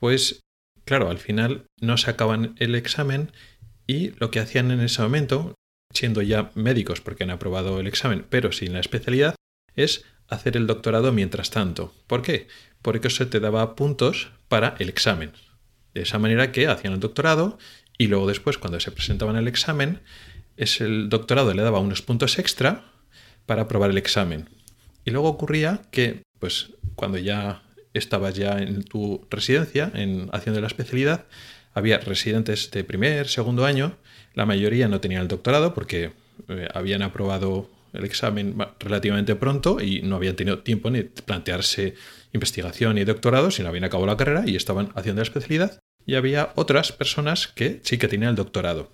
pues 0.00 0.40
claro, 0.84 1.10
al 1.10 1.18
final 1.18 1.66
no 1.80 1.96
sacaban 1.96 2.56
el 2.58 2.74
examen 2.74 3.30
y 3.86 4.10
lo 4.18 4.30
que 4.30 4.40
hacían 4.40 4.70
en 4.70 4.80
ese 4.80 5.02
momento, 5.02 5.54
siendo 5.92 6.22
ya 6.22 6.50
médicos 6.54 7.00
porque 7.00 7.24
han 7.24 7.30
aprobado 7.30 7.80
el 7.80 7.86
examen, 7.86 8.24
pero 8.28 8.52
sin 8.52 8.72
la 8.72 8.80
especialidad, 8.80 9.34
es 9.74 10.04
hacer 10.28 10.56
el 10.56 10.66
doctorado 10.66 11.12
mientras 11.12 11.50
tanto. 11.50 11.94
¿Por 12.06 12.22
qué? 12.22 12.48
Porque 12.82 13.08
eso 13.08 13.26
te 13.28 13.40
daba 13.40 13.74
puntos 13.74 14.30
para 14.48 14.74
el 14.78 14.88
examen. 14.88 15.32
De 15.94 16.02
esa 16.02 16.18
manera 16.18 16.52
que 16.52 16.68
hacían 16.68 16.92
el 16.92 17.00
doctorado 17.00 17.58
y 17.96 18.06
luego 18.06 18.26
después 18.26 18.58
cuando 18.58 18.78
se 18.80 18.92
presentaban 18.92 19.36
el 19.36 19.48
examen, 19.48 20.00
es 20.56 20.80
el 20.80 21.08
doctorado 21.08 21.54
le 21.54 21.62
daba 21.62 21.80
unos 21.80 22.02
puntos 22.02 22.38
extra 22.38 22.84
para 23.46 23.62
aprobar 23.62 23.90
el 23.90 23.98
examen. 23.98 24.48
Y 25.04 25.10
luego 25.10 25.28
ocurría 25.28 25.82
que, 25.90 26.22
pues, 26.38 26.70
cuando 26.94 27.18
ya 27.18 27.62
estabas 27.94 28.34
ya 28.34 28.58
en 28.58 28.84
tu 28.84 29.26
residencia, 29.30 29.90
en 29.94 30.28
haciendo 30.32 30.60
la 30.60 30.66
especialidad, 30.66 31.26
había 31.74 31.98
residentes 31.98 32.70
de 32.70 32.84
primer, 32.84 33.28
segundo 33.28 33.64
año, 33.64 33.96
La 34.34 34.46
mayoría 34.46 34.86
no 34.88 35.00
tenían 35.00 35.22
el 35.22 35.28
doctorado 35.28 35.74
porque 35.74 36.12
eh, 36.48 36.68
habían 36.72 37.02
aprobado 37.02 37.68
el 37.92 38.04
examen 38.04 38.56
relativamente 38.78 39.34
pronto 39.34 39.80
y 39.80 40.02
no 40.02 40.16
habían 40.16 40.36
tenido 40.36 40.60
tiempo 40.60 40.90
ni 40.90 41.02
plantearse 41.02 41.94
investigación 42.32 42.94
ni 42.94 43.04
doctorado, 43.04 43.50
sino 43.50 43.68
habían 43.68 43.84
acabado 43.84 44.06
la 44.06 44.16
carrera 44.16 44.44
y 44.46 44.56
estaban 44.56 44.90
haciendo 44.94 45.20
la 45.20 45.24
especialidad. 45.24 45.80
Y 46.06 46.14
había 46.14 46.52
otras 46.54 46.92
personas 46.92 47.48
que 47.48 47.80
sí 47.82 47.98
que 47.98 48.08
tenían 48.08 48.30
el 48.30 48.36
doctorado. 48.36 48.92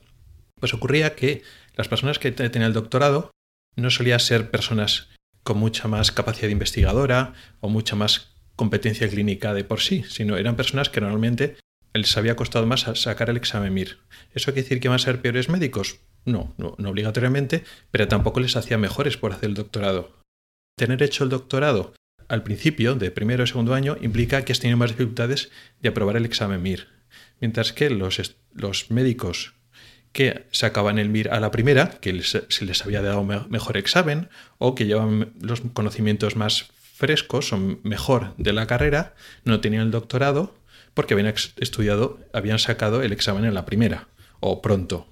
Pues 0.60 0.72
ocurría 0.72 1.14
que 1.14 1.42
las 1.76 1.88
personas 1.88 2.18
que 2.18 2.32
tenían 2.32 2.62
el 2.62 2.72
doctorado 2.72 3.30
no 3.76 3.90
solían 3.90 4.20
ser 4.20 4.50
personas 4.50 5.08
con 5.42 5.58
mucha 5.58 5.88
más 5.88 6.10
capacidad 6.10 6.48
investigadora 6.48 7.34
o 7.60 7.68
mucha 7.68 7.96
más 7.96 8.34
competencia 8.56 9.08
clínica 9.08 9.52
de 9.52 9.64
por 9.64 9.80
sí, 9.80 10.04
sino 10.08 10.36
eran 10.36 10.56
personas 10.56 10.88
que 10.88 11.00
normalmente 11.00 11.56
les 11.94 12.16
había 12.16 12.36
costado 12.36 12.66
más 12.66 12.82
sacar 12.94 13.30
el 13.30 13.36
examen 13.36 13.72
MIR. 13.72 13.98
¿Eso 14.34 14.52
quiere 14.52 14.62
decir 14.62 14.80
que 14.80 14.88
van 14.88 14.96
a 14.96 14.98
ser 14.98 15.20
peores 15.20 15.48
médicos? 15.48 16.00
No, 16.24 16.54
no, 16.58 16.74
obligatoriamente, 16.88 17.64
pero 17.90 18.08
tampoco 18.08 18.40
les 18.40 18.56
hacía 18.56 18.78
mejores 18.78 19.16
por 19.16 19.32
hacer 19.32 19.50
el 19.50 19.54
doctorado. 19.54 20.20
Tener 20.76 21.02
hecho 21.02 21.24
el 21.24 21.30
doctorado 21.30 21.94
al 22.28 22.42
principio, 22.42 22.94
de 22.94 23.10
primero 23.10 23.44
o 23.44 23.46
segundo 23.46 23.74
año, 23.74 23.96
implica 24.00 24.44
que 24.44 24.52
has 24.52 24.60
tenido 24.60 24.78
más 24.78 24.90
dificultades 24.90 25.50
de 25.80 25.90
aprobar 25.90 26.16
el 26.16 26.24
examen 26.24 26.62
MIR. 26.62 26.88
Mientras 27.40 27.72
que 27.72 27.90
los, 27.90 28.36
los 28.52 28.90
médicos 28.90 29.54
que 30.12 30.46
sacaban 30.50 30.98
el 30.98 31.10
MIR 31.10 31.30
a 31.30 31.40
la 31.40 31.50
primera, 31.50 31.90
que 32.00 32.22
se 32.22 32.64
les 32.64 32.84
había 32.84 33.02
dado 33.02 33.22
mejor 33.24 33.76
examen, 33.76 34.30
o 34.58 34.74
que 34.74 34.86
llevaban 34.86 35.32
los 35.40 35.60
conocimientos 35.60 36.36
más 36.36 36.70
frescos 36.94 37.52
o 37.52 37.58
mejor 37.82 38.34
de 38.36 38.52
la 38.52 38.66
carrera, 38.66 39.14
no 39.44 39.60
tenían 39.60 39.82
el 39.82 39.90
doctorado 39.90 40.54
porque 40.94 41.14
habían 41.14 41.34
estudiado, 41.56 42.20
habían 42.32 42.58
sacado 42.58 43.02
el 43.02 43.12
examen 43.12 43.44
en 43.44 43.54
la 43.54 43.66
primera, 43.66 44.08
o 44.40 44.62
pronto. 44.62 45.08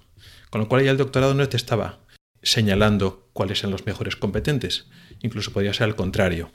Con 0.51 0.61
lo 0.61 0.69
cual 0.69 0.85
ya 0.85 0.91
el 0.91 0.97
doctorado 0.97 1.35
no 1.35 1.49
te 1.49 1.57
estaba 1.57 2.01
señalando 2.43 3.29
cuáles 3.33 3.61
eran 3.61 3.73
los 3.73 3.87
mejores 3.87 4.17
competentes, 4.17 4.87
incluso 5.21 5.53
podría 5.53 5.75
ser 5.75 5.85
al 5.85 5.97
contrario. 5.97 6.51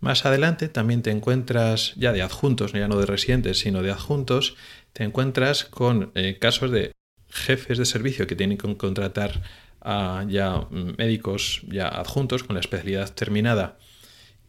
Más 0.00 0.24
adelante 0.24 0.68
también 0.68 1.02
te 1.02 1.10
encuentras, 1.10 1.94
ya 1.96 2.12
de 2.12 2.22
adjuntos, 2.22 2.72
ya 2.72 2.88
no 2.88 2.98
de 2.98 3.06
residentes, 3.06 3.58
sino 3.58 3.82
de 3.82 3.90
adjuntos, 3.90 4.56
te 4.92 5.04
encuentras 5.04 5.64
con 5.64 6.12
eh, 6.14 6.38
casos 6.40 6.70
de 6.70 6.92
jefes 7.28 7.78
de 7.78 7.84
servicio 7.84 8.26
que 8.26 8.36
tienen 8.36 8.58
que 8.58 8.76
contratar 8.76 9.42
a 9.80 10.24
ya 10.28 10.66
médicos 10.70 11.62
ya 11.68 11.88
adjuntos 11.88 12.42
con 12.42 12.54
la 12.54 12.60
especialidad 12.60 13.12
terminada 13.14 13.78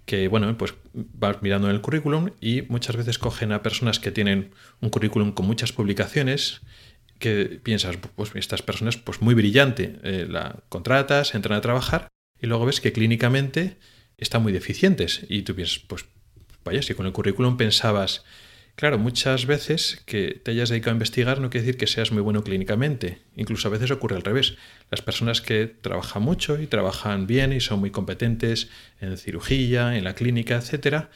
que 0.10 0.28
bueno, 0.28 0.58
pues 0.58 0.74
vas 0.94 1.44
mirando 1.44 1.70
en 1.70 1.76
el 1.76 1.82
currículum 1.82 2.32
y 2.42 2.64
muchas 2.64 2.96
veces 2.96 3.20
cogen 3.20 3.52
a 3.52 3.62
personas 3.62 4.00
que 4.00 4.10
tienen 4.10 4.50
un 4.82 4.90
currículum 4.90 5.34
con 5.34 5.46
muchas 5.46 5.72
publicaciones 5.72 6.62
que 7.20 7.62
piensas, 7.62 7.96
pues 8.16 8.32
estas 8.34 8.64
personas, 8.64 8.98
pues 8.98 9.22
muy 9.22 9.36
brillante, 9.36 10.00
eh, 10.02 10.26
la 10.28 10.64
contratas, 10.68 11.36
entran 11.36 11.60
a 11.60 11.62
trabajar 11.62 12.08
y 12.42 12.48
luego 12.48 12.66
ves 12.66 12.82
que 12.82 12.92
clínicamente 12.92 13.78
están 14.18 14.42
muy 14.42 14.52
deficientes 14.52 15.28
y 15.30 15.44
tú 15.44 15.54
piensas, 15.54 15.78
pues 15.78 16.06
vaya, 16.66 16.82
si 16.82 16.96
con 16.96 17.06
el 17.06 17.14
currículum 17.14 17.56
pensabas 17.56 18.26
Claro, 18.80 18.98
muchas 18.98 19.46
veces 19.46 20.02
que 20.06 20.40
te 20.42 20.52
hayas 20.52 20.70
dedicado 20.70 20.92
a 20.92 20.94
investigar 20.94 21.42
no 21.42 21.50
quiere 21.50 21.66
decir 21.66 21.78
que 21.78 21.86
seas 21.86 22.14
muy 22.14 22.22
bueno 22.22 22.46
clínicamente. 22.46 23.18
Incluso 23.36 23.68
a 23.68 23.72
veces 23.72 23.92
ocurre 23.92 24.16
al 24.16 24.22
revés. 24.22 24.56
Las 24.90 25.02
personas 25.02 25.42
que 25.42 25.68
trabajan 25.68 26.24
mucho 26.24 26.62
y 26.62 26.66
trabajan 26.66 27.28
bien 27.28 27.52
y 27.52 27.60
son 27.60 27.82
muy 27.82 27.92
competentes 27.92 28.70
en 29.02 29.18
cirugía, 29.18 29.98
en 29.98 30.06
la 30.06 30.16
clínica, 30.16 30.56
etcétera, 30.56 31.10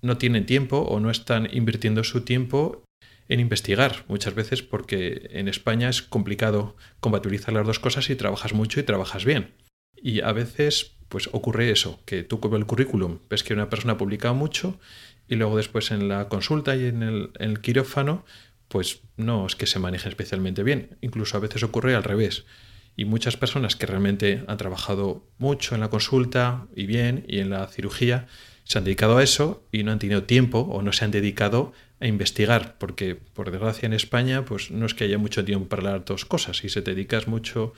no 0.00 0.16
tienen 0.16 0.46
tiempo 0.46 0.78
o 0.78 0.98
no 0.98 1.10
están 1.10 1.50
invirtiendo 1.52 2.02
su 2.02 2.22
tiempo 2.22 2.82
en 3.28 3.40
investigar 3.40 4.06
muchas 4.08 4.34
veces 4.34 4.62
porque 4.62 5.28
en 5.32 5.48
España 5.48 5.90
es 5.90 6.00
complicado 6.00 6.76
compatibilizar 7.00 7.52
las 7.52 7.66
dos 7.66 7.78
cosas 7.78 8.08
y 8.08 8.16
trabajas 8.16 8.54
mucho 8.54 8.80
y 8.80 8.84
trabajas 8.84 9.26
bien. 9.26 9.52
Y 9.96 10.22
a 10.22 10.32
veces 10.32 10.96
pues 11.10 11.28
ocurre 11.32 11.70
eso, 11.70 12.00
que 12.06 12.22
tú 12.22 12.40
con 12.40 12.54
el 12.54 12.64
currículum 12.64 13.18
ves 13.28 13.42
que 13.42 13.52
una 13.52 13.68
persona 13.68 13.92
ha 13.92 13.98
publicado 13.98 14.34
mucho 14.34 14.80
y 15.28 15.36
luego 15.36 15.56
después 15.56 15.90
en 15.90 16.08
la 16.08 16.28
consulta 16.28 16.76
y 16.76 16.86
en 16.86 17.02
el, 17.02 17.60
quirófano, 17.60 18.24
pues 18.68 19.00
no 19.16 19.46
es 19.46 19.56
que 19.56 19.66
se 19.66 19.78
maneje 19.78 20.08
especialmente 20.08 20.62
bien. 20.62 20.96
Incluso 21.00 21.36
a 21.36 21.40
veces 21.40 21.62
ocurre 21.62 21.94
al 21.94 22.04
revés. 22.04 22.44
Y 22.96 23.04
muchas 23.04 23.36
personas 23.36 23.76
que 23.76 23.86
realmente 23.86 24.44
han 24.46 24.56
trabajado 24.56 25.26
mucho 25.38 25.74
en 25.74 25.80
la 25.80 25.90
consulta 25.90 26.66
y 26.74 26.86
bien 26.86 27.24
y 27.28 27.40
en 27.40 27.50
la 27.50 27.66
cirugía 27.68 28.26
se 28.64 28.78
han 28.78 28.84
dedicado 28.84 29.18
a 29.18 29.22
eso 29.22 29.64
y 29.70 29.82
no 29.84 29.92
han 29.92 29.98
tenido 29.98 30.24
tiempo 30.24 30.60
o 30.60 30.82
no 30.82 30.92
se 30.92 31.04
han 31.04 31.10
dedicado 31.10 31.72
a 32.00 32.06
investigar, 32.06 32.76
porque 32.78 33.14
por 33.14 33.50
desgracia 33.50 33.86
en 33.86 33.92
España 33.92 34.44
pues 34.44 34.70
no 34.70 34.86
es 34.86 34.94
que 34.94 35.04
haya 35.04 35.18
mucho 35.18 35.44
tiempo 35.44 35.68
para 35.68 35.82
las 35.82 36.04
dos 36.04 36.24
cosas. 36.24 36.58
Si 36.58 36.68
se 36.68 36.82
te 36.82 36.92
dedicas 36.94 37.28
mucho 37.28 37.74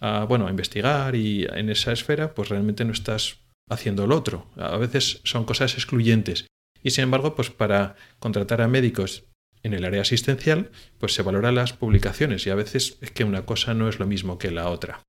a, 0.00 0.24
bueno, 0.24 0.46
a 0.46 0.50
investigar 0.50 1.14
y 1.14 1.44
en 1.44 1.70
esa 1.70 1.92
esfera, 1.92 2.34
pues 2.34 2.48
realmente 2.48 2.84
no 2.84 2.92
estás 2.92 3.38
haciendo 3.70 4.06
lo 4.06 4.16
otro. 4.16 4.46
A 4.56 4.76
veces 4.76 5.20
son 5.24 5.44
cosas 5.44 5.74
excluyentes 5.74 6.46
y 6.86 6.90
sin 6.92 7.02
embargo, 7.02 7.34
pues 7.34 7.50
para 7.50 7.96
contratar 8.20 8.62
a 8.62 8.68
médicos 8.68 9.24
en 9.64 9.74
el 9.74 9.84
área 9.84 10.02
asistencial, 10.02 10.70
pues 10.98 11.14
se 11.14 11.22
valoran 11.22 11.56
las 11.56 11.72
publicaciones 11.72 12.46
y 12.46 12.50
a 12.50 12.54
veces 12.54 12.98
es 13.00 13.10
que 13.10 13.24
una 13.24 13.44
cosa 13.44 13.74
no 13.74 13.88
es 13.88 13.98
lo 13.98 14.06
mismo 14.06 14.38
que 14.38 14.52
la 14.52 14.68
otra. 14.68 15.02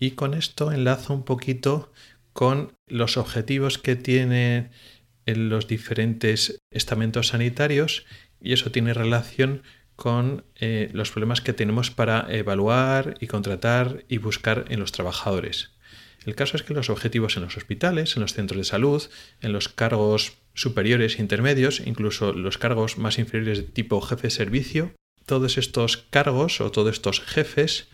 Y 0.00 0.10
con 0.12 0.34
esto 0.34 0.72
enlazo 0.72 1.14
un 1.14 1.24
poquito 1.24 1.92
con 2.32 2.72
los 2.88 3.16
objetivos 3.16 3.78
que 3.78 3.94
tienen 3.94 4.72
los 5.24 5.68
diferentes 5.68 6.58
estamentos 6.72 7.28
sanitarios 7.28 8.04
y 8.40 8.52
eso 8.52 8.72
tiene 8.72 8.92
relación 8.92 9.62
con 9.94 10.44
eh, 10.56 10.90
los 10.94 11.12
problemas 11.12 11.40
que 11.40 11.52
tenemos 11.52 11.92
para 11.92 12.26
evaluar 12.28 13.14
y 13.20 13.28
contratar 13.28 14.04
y 14.08 14.18
buscar 14.18 14.64
en 14.68 14.80
los 14.80 14.90
trabajadores. 14.90 15.70
El 16.26 16.34
caso 16.34 16.56
es 16.56 16.62
que 16.62 16.74
los 16.74 16.90
objetivos 16.90 17.36
en 17.36 17.42
los 17.42 17.56
hospitales, 17.56 18.16
en 18.16 18.22
los 18.22 18.34
centros 18.34 18.58
de 18.58 18.64
salud, 18.64 19.02
en 19.40 19.52
los 19.52 19.68
cargos 19.68 20.34
superiores 20.54 21.18
e 21.18 21.22
intermedios, 21.22 21.80
incluso 21.84 22.32
los 22.32 22.58
cargos 22.58 22.98
más 22.98 23.18
inferiores 23.18 23.58
de 23.58 23.64
tipo 23.64 24.00
jefe 24.00 24.28
de 24.28 24.30
servicio, 24.30 24.92
todos 25.26 25.58
estos 25.58 25.96
cargos 25.96 26.60
o 26.60 26.70
todos 26.70 26.92
estos 26.92 27.20
jefes 27.20 27.88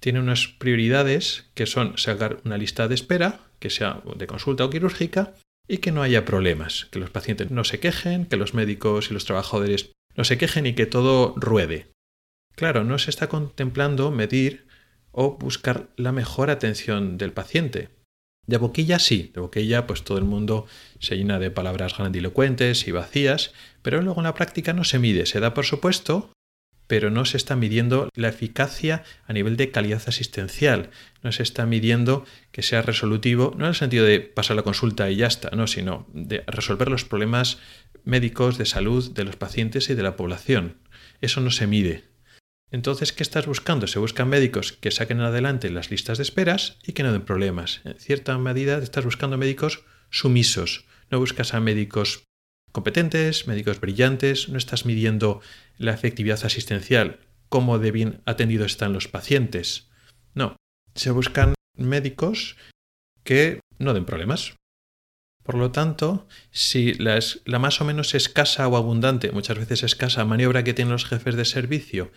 tienen 0.00 0.22
unas 0.22 0.48
prioridades 0.48 1.50
que 1.54 1.66
son 1.66 1.98
sacar 1.98 2.40
una 2.44 2.58
lista 2.58 2.88
de 2.88 2.94
espera, 2.94 3.40
que 3.58 3.70
sea 3.70 4.02
de 4.16 4.26
consulta 4.26 4.64
o 4.64 4.70
quirúrgica, 4.70 5.34
y 5.68 5.78
que 5.78 5.92
no 5.92 6.02
haya 6.02 6.24
problemas, 6.24 6.88
que 6.90 6.98
los 6.98 7.10
pacientes 7.10 7.50
no 7.50 7.64
se 7.64 7.78
quejen, 7.78 8.26
que 8.26 8.36
los 8.36 8.54
médicos 8.54 9.10
y 9.10 9.14
los 9.14 9.24
trabajadores 9.24 9.92
no 10.16 10.24
se 10.24 10.38
quejen 10.38 10.66
y 10.66 10.74
que 10.74 10.86
todo 10.86 11.34
ruede. 11.36 11.92
Claro, 12.56 12.82
no 12.82 12.98
se 12.98 13.10
está 13.10 13.28
contemplando 13.28 14.10
medir 14.10 14.66
o 15.12 15.36
buscar 15.38 15.88
la 15.96 16.12
mejor 16.12 16.50
atención 16.50 17.18
del 17.18 17.32
paciente. 17.32 17.88
De 18.46 18.56
boquilla 18.56 18.98
sí, 18.98 19.30
de 19.34 19.40
boquilla 19.40 19.86
pues 19.86 20.02
todo 20.02 20.18
el 20.18 20.24
mundo 20.24 20.66
se 20.98 21.16
llena 21.16 21.38
de 21.38 21.50
palabras 21.50 21.96
grandilocuentes 21.96 22.88
y 22.88 22.90
vacías, 22.90 23.52
pero 23.82 24.02
luego 24.02 24.20
en 24.20 24.24
la 24.24 24.34
práctica 24.34 24.72
no 24.72 24.84
se 24.84 24.98
mide, 24.98 25.26
se 25.26 25.40
da 25.40 25.54
por 25.54 25.64
supuesto, 25.64 26.32
pero 26.90 27.10
no 27.10 27.24
se 27.24 27.36
está 27.36 27.54
midiendo 27.54 28.08
la 28.16 28.26
eficacia 28.26 29.04
a 29.28 29.32
nivel 29.32 29.56
de 29.56 29.70
calidad 29.70 30.02
asistencial, 30.06 30.90
no 31.22 31.30
se 31.30 31.44
está 31.44 31.64
midiendo 31.64 32.24
que 32.50 32.62
sea 32.62 32.82
resolutivo, 32.82 33.54
no 33.56 33.66
en 33.66 33.68
el 33.68 33.76
sentido 33.76 34.04
de 34.04 34.18
pasar 34.18 34.56
la 34.56 34.64
consulta 34.64 35.08
y 35.08 35.14
ya 35.14 35.28
está, 35.28 35.50
no, 35.50 35.68
sino 35.68 36.08
de 36.12 36.42
resolver 36.48 36.88
los 36.88 37.04
problemas 37.04 37.58
médicos 38.02 38.58
de 38.58 38.66
salud 38.66 39.08
de 39.12 39.22
los 39.22 39.36
pacientes 39.36 39.88
y 39.88 39.94
de 39.94 40.02
la 40.02 40.16
población. 40.16 40.78
Eso 41.20 41.40
no 41.40 41.52
se 41.52 41.68
mide. 41.68 42.09
Entonces, 42.72 43.12
¿qué 43.12 43.22
estás 43.22 43.46
buscando? 43.46 43.86
Se 43.86 43.98
buscan 43.98 44.28
médicos 44.28 44.72
que 44.72 44.90
saquen 44.90 45.20
adelante 45.20 45.70
las 45.70 45.90
listas 45.90 46.18
de 46.18 46.22
esperas 46.22 46.78
y 46.86 46.92
que 46.92 47.02
no 47.02 47.12
den 47.12 47.22
problemas. 47.22 47.80
En 47.84 47.98
cierta 47.98 48.36
medida 48.38 48.78
estás 48.78 49.04
buscando 49.04 49.36
médicos 49.36 49.84
sumisos. 50.10 50.84
No 51.10 51.18
buscas 51.18 51.52
a 51.54 51.60
médicos 51.60 52.24
competentes, 52.72 53.48
médicos 53.48 53.80
brillantes, 53.80 54.48
no 54.48 54.58
estás 54.58 54.86
midiendo 54.86 55.40
la 55.78 55.92
efectividad 55.92 56.44
asistencial, 56.44 57.18
cómo 57.48 57.80
de 57.80 57.90
bien 57.90 58.22
atendidos 58.26 58.72
están 58.72 58.92
los 58.92 59.08
pacientes. 59.08 59.90
No, 60.34 60.56
se 60.94 61.10
buscan 61.10 61.54
médicos 61.76 62.56
que 63.24 63.58
no 63.78 63.94
den 63.94 64.04
problemas. 64.04 64.54
Por 65.42 65.56
lo 65.56 65.72
tanto, 65.72 66.28
si 66.52 66.94
la, 66.94 67.18
la, 67.44 67.58
más 67.58 67.80
o 67.80 67.84
menos 67.84 68.14
escasa 68.14 68.68
o 68.68 68.76
abundante, 68.76 69.32
muchas 69.32 69.58
veces 69.58 69.82
escasa 69.82 70.24
maniobra 70.24 70.62
que 70.62 70.74
tienen 70.74 70.92
los 70.92 71.06
jefes 71.06 71.34
de 71.34 71.44
servicio 71.44 72.12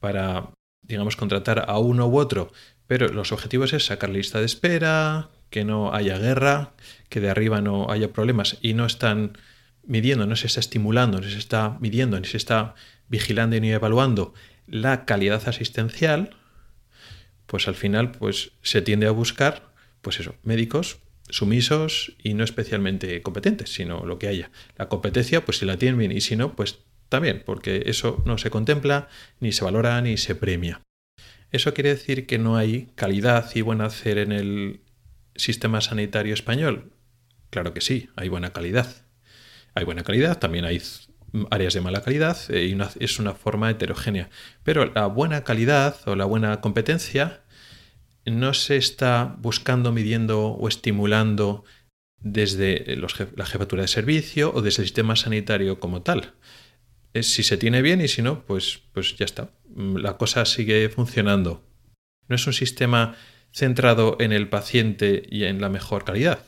para, 0.00 0.50
digamos, 0.82 1.16
contratar 1.16 1.64
a 1.68 1.78
uno 1.78 2.06
u 2.06 2.18
otro, 2.18 2.52
pero 2.86 3.08
los 3.08 3.32
objetivos 3.32 3.72
es 3.72 3.86
sacar 3.86 4.10
lista 4.10 4.38
de 4.40 4.46
espera, 4.46 5.30
que 5.50 5.64
no 5.64 5.94
haya 5.94 6.18
guerra, 6.18 6.72
que 7.08 7.20
de 7.20 7.30
arriba 7.30 7.60
no 7.60 7.90
haya 7.90 8.12
problemas 8.12 8.58
y 8.60 8.74
no 8.74 8.86
están 8.86 9.38
midiendo, 9.84 10.26
no 10.26 10.36
se 10.36 10.46
está 10.46 10.60
estimulando, 10.60 11.20
no 11.20 11.28
se 11.28 11.38
está 11.38 11.76
midiendo, 11.80 12.18
ni 12.20 12.26
se 12.26 12.36
está 12.36 12.74
vigilando 13.08 13.58
ni 13.58 13.70
evaluando 13.70 14.34
la 14.66 15.06
calidad 15.06 15.48
asistencial, 15.48 16.36
pues 17.46 17.68
al 17.68 17.74
final 17.74 18.12
pues 18.12 18.52
se 18.62 18.82
tiende 18.82 19.06
a 19.06 19.12
buscar 19.12 19.72
pues 20.02 20.20
eso, 20.20 20.34
médicos 20.42 20.98
sumisos 21.30 22.14
y 22.22 22.34
no 22.34 22.44
especialmente 22.44 23.22
competentes, 23.22 23.72
sino 23.72 24.04
lo 24.06 24.18
que 24.18 24.28
haya. 24.28 24.50
La 24.76 24.88
competencia, 24.88 25.44
pues 25.44 25.58
si 25.58 25.66
la 25.66 25.76
tienen 25.76 25.98
bien 25.98 26.12
y 26.12 26.20
si 26.20 26.36
no, 26.36 26.54
pues 26.54 26.78
también, 27.08 27.42
porque 27.44 27.84
eso 27.86 28.22
no 28.26 28.38
se 28.38 28.50
contempla, 28.50 29.08
ni 29.40 29.52
se 29.52 29.64
valora, 29.64 30.00
ni 30.00 30.16
se 30.16 30.34
premia. 30.34 30.82
¿Eso 31.50 31.72
quiere 31.72 31.90
decir 31.90 32.26
que 32.26 32.38
no 32.38 32.56
hay 32.56 32.88
calidad 32.94 33.50
y 33.54 33.62
buen 33.62 33.80
hacer 33.80 34.18
en 34.18 34.32
el 34.32 34.80
sistema 35.34 35.80
sanitario 35.80 36.34
español? 36.34 36.92
Claro 37.50 37.72
que 37.72 37.80
sí, 37.80 38.10
hay 38.16 38.28
buena 38.28 38.52
calidad. 38.52 39.06
Hay 39.74 39.84
buena 39.84 40.02
calidad, 40.02 40.38
también 40.38 40.64
hay 40.64 40.82
áreas 41.50 41.74
de 41.74 41.80
mala 41.80 42.02
calidad 42.02 42.38
eh, 42.48 42.66
y 42.66 43.04
es 43.04 43.18
una 43.18 43.34
forma 43.34 43.70
heterogénea. 43.70 44.28
Pero 44.62 44.86
la 44.86 45.06
buena 45.06 45.44
calidad 45.44 45.96
o 46.06 46.16
la 46.16 46.24
buena 46.24 46.60
competencia 46.60 47.42
no 48.26 48.54
se 48.54 48.76
está 48.76 49.36
buscando, 49.38 49.92
midiendo 49.92 50.48
o 50.48 50.68
estimulando 50.68 51.64
desde 52.20 52.96
la 52.96 53.46
jefatura 53.46 53.82
de 53.82 53.88
servicio 53.88 54.52
o 54.52 54.60
desde 54.60 54.82
el 54.82 54.88
sistema 54.88 55.16
sanitario 55.16 55.78
como 55.78 56.02
tal. 56.02 56.34
Es 57.12 57.32
si 57.32 57.42
se 57.42 57.56
tiene 57.56 57.82
bien 57.82 58.00
y 58.00 58.08
si 58.08 58.22
no, 58.22 58.44
pues, 58.44 58.82
pues 58.92 59.16
ya 59.16 59.24
está. 59.24 59.50
La 59.74 60.16
cosa 60.16 60.44
sigue 60.44 60.88
funcionando. 60.88 61.64
No 62.28 62.36
es 62.36 62.46
un 62.46 62.52
sistema 62.52 63.16
centrado 63.52 64.16
en 64.20 64.32
el 64.32 64.48
paciente 64.48 65.24
y 65.30 65.44
en 65.44 65.60
la 65.60 65.68
mejor 65.68 66.04
calidad. 66.04 66.44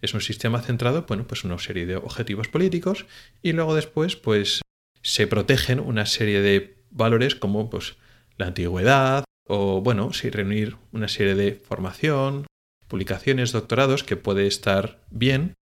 Es 0.00 0.14
un 0.14 0.20
sistema 0.20 0.60
centrado, 0.60 1.06
bueno, 1.06 1.26
pues 1.26 1.44
una 1.44 1.58
serie 1.58 1.86
de 1.86 1.96
objetivos 1.96 2.48
políticos 2.48 3.06
y 3.40 3.52
luego 3.52 3.74
después, 3.74 4.16
pues 4.16 4.62
se 5.02 5.26
protegen 5.26 5.80
una 5.80 6.06
serie 6.06 6.40
de 6.40 6.76
valores 6.90 7.34
como 7.34 7.70
pues 7.70 7.96
la 8.36 8.46
antigüedad 8.46 9.24
o 9.46 9.80
bueno, 9.80 10.12
sí 10.12 10.30
reunir 10.30 10.76
una 10.92 11.08
serie 11.08 11.34
de 11.34 11.54
formación, 11.54 12.46
publicaciones, 12.88 13.52
doctorados 13.52 14.04
que 14.04 14.16
puede 14.16 14.46
estar 14.46 15.04
bien, 15.10 15.54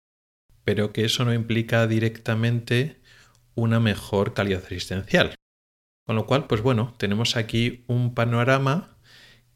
pero 0.63 0.91
que 0.93 1.05
eso 1.05 1.25
no 1.25 1.33
implica 1.33 1.87
directamente 1.87 2.98
una 3.59 3.79
mejor 3.79 4.33
calidad 4.33 4.63
asistencial. 4.65 5.35
Con 6.05 6.15
lo 6.15 6.25
cual, 6.25 6.47
pues 6.47 6.61
bueno, 6.61 6.95
tenemos 6.97 7.35
aquí 7.35 7.83
un 7.87 8.15
panorama 8.15 8.97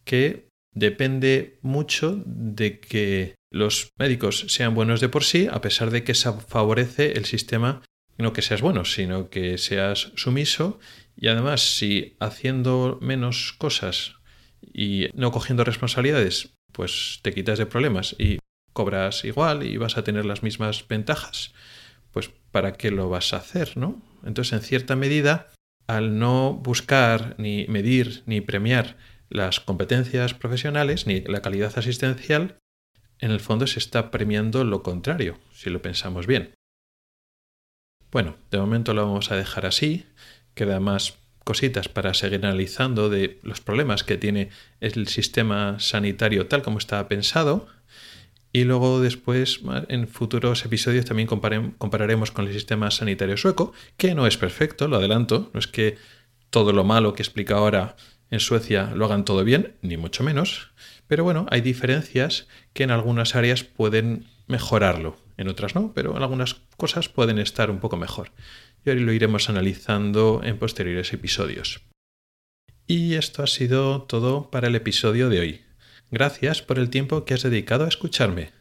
que 0.04 0.50
depende 0.74 1.60
mucho 1.62 2.22
de 2.26 2.80
que 2.80 3.36
los 3.52 3.90
médicos 3.98 4.46
sean 4.50 4.76
buenos 4.76 5.02
de 5.02 5.10
por 5.10 5.24
sí, 5.24 5.48
a 5.52 5.62
pesar 5.62 5.92
de 5.92 6.04
que 6.04 6.14
se 6.14 6.32
favorece 6.32 7.14
el 7.14 7.26
sistema 7.26 7.82
no 8.18 8.34
que 8.34 8.42
seas 8.42 8.62
bueno, 8.62 8.86
sino 8.86 9.30
que 9.30 9.58
seas 9.58 10.12
sumiso 10.16 10.80
y 11.16 11.28
además 11.28 11.62
si 11.78 12.16
haciendo 12.20 12.98
menos 13.02 13.54
cosas 13.58 14.16
y 14.62 15.08
no 15.14 15.32
cogiendo 15.32 15.64
responsabilidades, 15.64 16.54
pues 16.72 17.20
te 17.22 17.34
quitas 17.34 17.60
de 17.60 17.66
problemas 17.66 18.16
y 18.18 18.40
cobras 18.72 19.26
igual 19.26 19.64
y 19.64 19.78
vas 19.78 19.98
a 19.98 20.04
tener 20.04 20.26
las 20.26 20.44
mismas 20.44 20.88
ventajas, 20.88 21.54
pues 22.14 22.32
¿para 22.52 22.74
qué 22.74 22.92
lo 22.92 23.10
vas 23.10 23.34
a 23.34 23.38
hacer, 23.38 23.76
no? 23.76 24.02
Entonces, 24.24 24.54
en 24.54 24.62
cierta 24.62 24.96
medida, 24.96 25.52
al 25.88 26.18
no 26.18 26.54
buscar 26.54 27.36
ni 27.38 27.66
medir 27.68 28.24
ni 28.26 28.40
premiar 28.40 28.96
las 29.30 29.60
competencias 29.60 30.34
profesionales 30.34 31.08
ni 31.08 31.22
la 31.22 31.42
calidad 31.42 31.78
asistencial, 31.78 32.58
en 33.20 33.32
el 33.32 33.40
fondo 33.40 33.68
se 33.68 33.80
está 33.80 34.12
premiando 34.12 34.64
lo 34.64 34.84
contrario, 34.84 35.38
si 35.54 35.70
lo 35.70 35.82
pensamos 35.82 36.28
bien. 36.28 36.54
Bueno, 38.12 38.36
de 38.52 38.60
momento 38.60 38.94
lo 38.94 39.06
vamos 39.06 39.32
a 39.32 39.36
dejar 39.36 39.66
así, 39.66 40.06
queda 40.54 40.80
más 40.80 41.18
cositas 41.44 41.90
para 41.90 42.14
seguir 42.14 42.46
analizando 42.46 43.10
de 43.10 43.40
los 43.44 43.60
problemas 43.60 44.04
que 44.04 44.18
tiene 44.18 44.50
el 44.80 45.08
sistema 45.08 45.80
sanitario 45.80 46.48
tal 46.48 46.62
como 46.62 46.78
estaba 46.78 47.08
pensado. 47.08 47.68
Y 48.56 48.66
luego 48.66 49.02
después, 49.02 49.62
en 49.90 50.08
futuros 50.08 50.64
episodios, 50.64 51.06
también 51.06 51.28
compararemos 51.28 52.32
con 52.32 52.48
el 52.48 52.54
sistema 52.54 52.92
sanitario 52.92 53.36
sueco, 53.36 53.74
que 53.98 54.14
no 54.14 54.28
es 54.28 54.38
perfecto, 54.38 54.88
lo 54.88 54.98
adelanto, 54.98 55.50
no 55.54 55.60
es 55.60 55.68
que 55.68 55.98
todo 56.52 56.72
lo 56.72 56.84
malo 56.84 57.16
que 57.16 57.24
explica 57.24 57.56
ahora 57.56 57.96
en 58.30 58.40
Suecia 58.40 58.92
lo 58.96 59.06
hagan 59.06 59.26
todo 59.26 59.44
bien, 59.44 59.74
ni 59.82 59.98
mucho 59.98 60.24
menos, 60.24 60.72
pero 61.08 61.24
bueno, 61.24 61.48
hay 61.50 61.62
diferencias 61.62 62.48
que 62.74 62.84
en 62.84 62.92
algunas 62.92 63.36
áreas 63.36 63.64
pueden 63.64 64.26
mejorarlo, 64.46 65.18
en 65.38 65.48
otras 65.48 65.74
no, 65.74 65.92
pero 65.94 66.16
en 66.16 66.22
algunas 66.22 66.56
cosas 66.78 67.10
pueden 67.10 67.40
estar 67.40 67.72
un 67.72 67.80
poco 67.80 67.98
mejor 67.98 68.32
y 68.86 68.90
ahora 68.90 69.02
lo 69.02 69.14
iremos 69.14 69.50
analizando 69.50 70.42
en 70.44 70.58
posteriores 70.58 71.12
episodios. 71.14 71.82
Y 72.86 73.16
esto 73.16 73.44
ha 73.44 73.48
sido 73.48 74.04
todo 74.04 74.52
para 74.52 74.68
el 74.68 74.76
episodio 74.76 75.30
de 75.30 75.40
hoy. 75.40 75.62
Gracias 76.14 76.62
por 76.62 76.78
el 76.78 76.92
tiempo 76.92 77.26
que 77.26 77.34
has 77.34 77.42
dedicado 77.42 77.86
a 77.86 77.88
escucharme. 77.88 78.52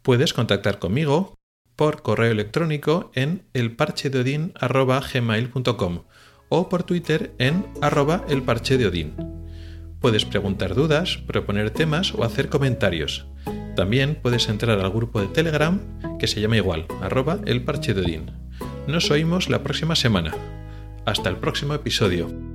Puedes 0.00 0.32
contactar 0.32 0.78
conmigo 0.78 1.34
por 1.76 2.00
correo 2.00 2.32
electrónico 2.32 3.10
en 3.14 3.42
elparchedeodin.gmail.com 3.52 6.04
o 6.48 6.68
por 6.70 6.84
Twitter 6.84 7.34
en 7.36 7.66
arroba 7.82 8.24
elparchedeodin. 8.30 9.12
Puedes 10.00 10.24
preguntar 10.24 10.74
dudas, 10.74 11.18
proponer 11.18 11.72
temas 11.72 12.14
o 12.14 12.24
hacer 12.24 12.48
comentarios. 12.48 13.26
También 13.76 14.14
puedes 14.14 14.48
entrar 14.48 14.80
al 14.80 14.90
grupo 14.90 15.20
de 15.20 15.26
Telegram 15.26 15.82
que 16.18 16.26
se 16.26 16.40
llama 16.40 16.56
igual, 16.56 16.86
arroba 17.02 17.38
elparchedeodin. 17.44 18.30
Nos 18.86 19.10
oímos 19.10 19.50
la 19.50 19.62
próxima 19.62 19.94
semana. 19.94 20.34
Hasta 21.04 21.28
el 21.28 21.36
próximo 21.36 21.74
episodio. 21.74 22.53